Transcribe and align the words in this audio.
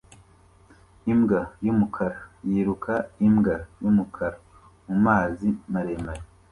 Imbwa 1.11 1.41
yumukara 1.65 2.19
yiruka 2.49 2.93
imbwa 3.27 3.55
yumukara 3.81 4.37
mumazi 4.87 5.49
maremare 5.73 6.23